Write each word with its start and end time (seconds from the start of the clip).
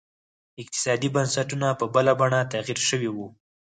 اقتصادي 0.61 1.07
بنسټونه 1.15 1.67
په 1.79 1.85
بله 1.95 2.11
بڼه 2.19 2.39
تغیر 2.53 2.79
شوي 2.89 3.09
وو. 3.11 3.27